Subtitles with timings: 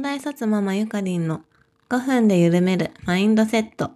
[0.00, 1.42] 東大卒ママゆかりんの
[1.90, 3.90] 5分で緩めるマインドセット。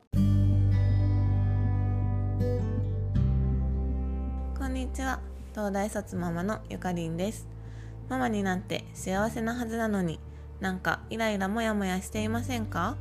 [4.54, 5.20] こんにちは。
[5.54, 7.48] 東大卒ママのゆかりんです。
[8.10, 10.20] ママになって幸せなはずなのに
[10.60, 12.98] なんかイライラモヤモヤしていませんか？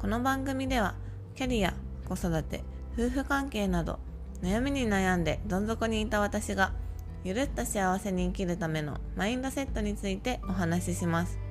[0.00, 0.96] この番組では
[1.36, 1.72] キャリア
[2.08, 2.64] 子育て
[2.98, 4.00] 夫婦関係など
[4.42, 6.72] 悩みに悩んでどん底にいた私が
[7.22, 11.43] ゆるっと幸せに生きるためのマインドセットについてお話しします。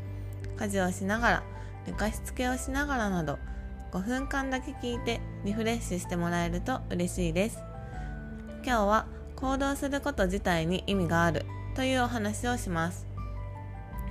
[0.63, 1.43] 家事をしながら
[1.85, 3.37] 寝かしつけをしながらなど
[3.91, 7.59] 5分間だけ聞いてリフレッシュしてもらえると嬉しいです。
[8.65, 9.05] 今日は
[9.35, 11.45] 行動すること自体に意味がある
[11.75, 13.05] というお話をします。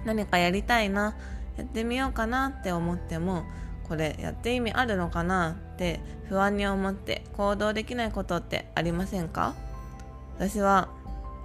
[0.05, 1.17] 何かやりたいな
[1.57, 3.45] やってみようかなって思っても
[3.89, 9.55] これやって意味あるのかなって不安に思って行動できないことってありませんか？
[10.37, 10.91] 私は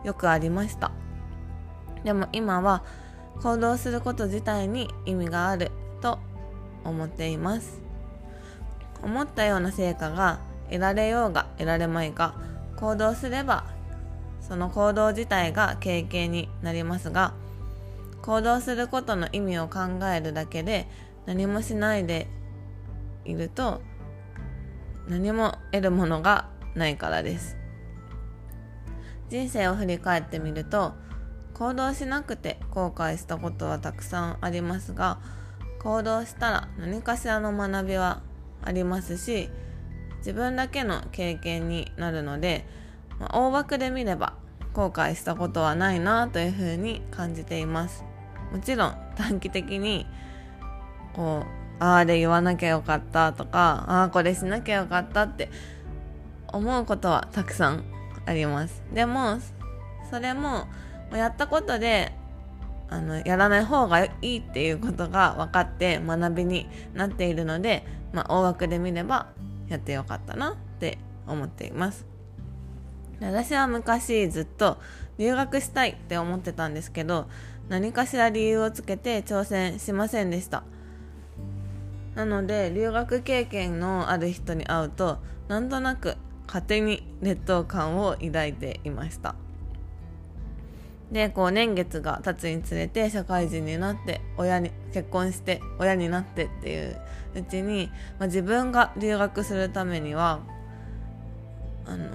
[0.04, 0.92] よくありました。
[2.04, 2.84] でも今は
[3.42, 6.20] 行動すること自体に意味があると
[6.84, 7.82] 思っています。
[9.04, 12.36] 思ったような成果が得られようが得られまいが
[12.76, 13.66] 行動すれば
[14.42, 17.34] その行動自体が経験になりますが
[18.22, 19.80] 行動することの意味を考
[20.14, 20.88] えるだけで
[21.26, 22.28] 何もしないで
[23.24, 23.82] いると
[25.08, 27.56] 何も得るものがないからです。
[29.30, 30.94] 人生を振り返ってみると
[31.58, 35.20] 行動しなくて後悔したことはたくさんありますが
[35.80, 38.22] 行動したら何かしらの学びは
[38.62, 39.50] ありますし
[40.20, 42.66] 自分だけの経験になるので、
[43.20, 44.34] まあ、大枠で見れば
[44.74, 48.04] 後悔したことはないなというふうに感じています。
[48.52, 50.06] もちろん短期的に
[51.14, 51.44] こ
[51.80, 55.50] うああで言わなきゃよかったとかああこれしなきゃよかったって
[56.48, 57.84] 思うことはたくさん
[58.26, 58.84] あります。
[58.94, 59.40] でも
[60.10, 60.68] それも
[61.16, 62.12] やったことで
[62.90, 69.28] あのやらない方がいいっていうことが分かって学びになっているので、まあ、大枠で見れば
[69.68, 70.98] やってよかったなって
[71.28, 72.06] 思っています。
[73.20, 74.78] 私は昔ずっと
[75.18, 77.28] 留学したいって思ってたんですけど
[77.68, 80.64] 何かしら理由をつけて挑戦しませんでした。
[82.16, 86.16] なので留学経験のある人に会うとなんとなく
[86.48, 89.36] 勝手に劣等感を抱いていました。
[91.12, 97.00] でこう年月が経つにつれて社会人になって親に結婚して親になってっていう
[97.36, 100.42] うちに、まあ、自分が留学するためには
[101.86, 102.10] あの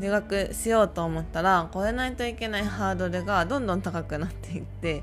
[0.00, 5.02] 留学しようと思ったら超えないといけないハードルがどんどん高くなっていって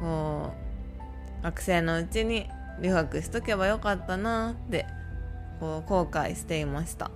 [0.00, 0.52] こ
[1.40, 2.48] う学生のうちに
[2.82, 4.86] 留学しとけばよかったなって
[5.60, 7.10] こう後悔していました。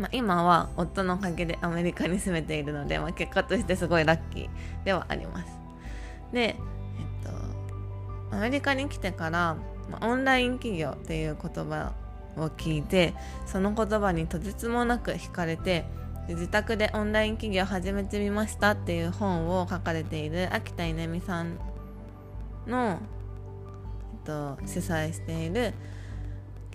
[0.00, 4.48] まあ、今は夫のおかげでアメリカに住めているので、まあ、結果としてすごいラッキー
[4.84, 5.52] ではあります。
[6.32, 9.56] で、えっと、アメリカに来てから、
[9.90, 11.92] まあ、オンライン企業っていう言葉
[12.38, 13.12] を聞いて
[13.44, 15.84] その言葉にとてつもなく惹かれて
[16.28, 21.58] 自宅でオンライン企業を始めてみましたっていう本を書かれている秋田稲美さん
[22.66, 23.00] の、
[24.12, 25.74] えっと、主催している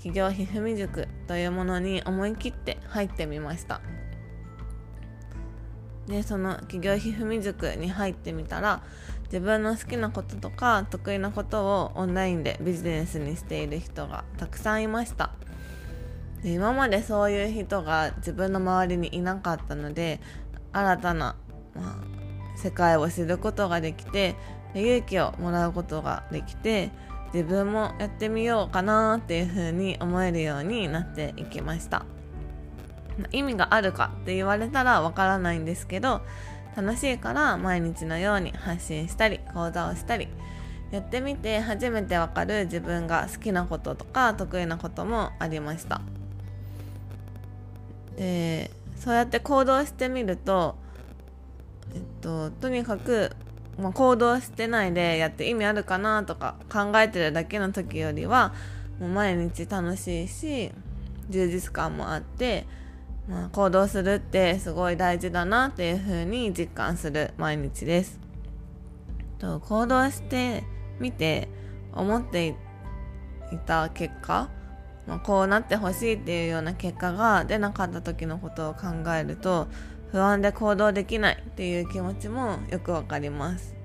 [0.05, 3.81] 企業ひふみ塾というものに思い切って入ってみました。
[6.05, 8.83] でその企業ひふみ塾に入ってみたら
[9.23, 15.31] 自分の好きなこととか得意なことをオンラインでビジネスにしている人がたくさんいました。
[16.43, 20.19] で今までそういう人が自分の周りにいなかったので
[20.71, 21.35] 新たな、
[21.73, 24.35] まあ、世界を知ることができて
[24.75, 26.91] 勇気をもらうことができて
[27.35, 32.05] 自分もやってみようかなっていう風に思えるようになっていきました。
[33.33, 36.21] 意味があるかって言われたらわからないんですけど
[36.77, 40.29] 楽しいから毎日のように発信したり講座をしたり
[40.91, 45.99] やってみて初めてわかる自分が好きなこととか得意なこともありました。
[48.15, 50.75] でそうやって行動してみると
[51.93, 53.35] えっととにかく
[53.79, 58.53] まあ、行動してないでやって意味あるかなとか考えてるだけの時よりは
[58.99, 60.71] もう毎日楽しいし
[61.29, 62.65] 充実感もあって、
[63.27, 68.19] まあ、行動するってすごい大事だなっていう風に実感する毎日です。
[69.39, 70.63] と行動して
[70.99, 71.49] みて
[71.93, 74.49] 思っていた結果、
[75.07, 79.67] まあ、こうなってほしいっていうような結果が出なかった時のことを考えると
[80.15, 83.75] 不安で行動できないっていう気持ちもよくわかります。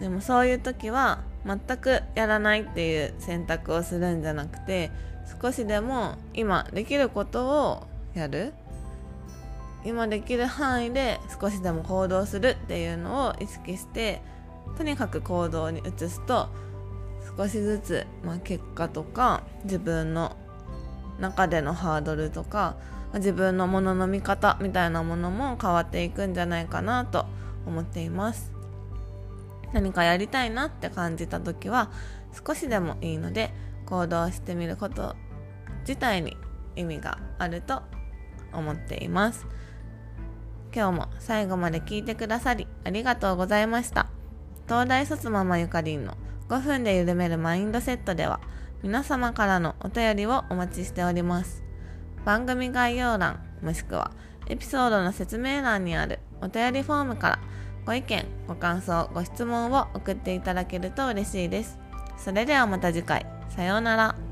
[0.00, 4.90] でもそういう時は全くやらないっていう選択をするんじゃなくて
[5.40, 8.54] 少しでも今できることをやる。
[9.84, 14.20] 今できる範囲で少しでも行動するっていうのを意識して
[14.76, 16.48] とにかく行動に移すと
[17.38, 20.34] 少しずつ、まあ、結果とか自分の
[21.20, 22.74] 中でのハードルとか
[23.14, 27.26] 自分のものの見方みたいなものも変わっていくんじゃないかなと
[27.66, 28.52] 思っています。
[29.72, 31.90] 何かやりたいなって感じた時は
[32.46, 33.52] 少しでもいいので
[33.86, 35.14] 行動してみること
[35.80, 36.36] 自体に
[36.76, 37.82] 意味があると
[38.52, 39.46] 思っています。
[40.74, 44.06] 今日も最後まで聞いてくださりありがとうございました。
[44.66, 46.14] 東大卒ママゆかりんの
[46.48, 48.40] 5分で緩めるマインドセットでは
[48.82, 51.67] 皆様からのお便りをお待ちしております。
[52.24, 54.12] 番組概要欄もしくは
[54.48, 57.38] エピソードの説明欄にあるお便りフォームから
[57.88, 61.78] ご意見、ご感想、ご質問を送っていただけると嬉しいです。
[62.18, 63.24] それではまた次回。
[63.48, 64.27] さようなら。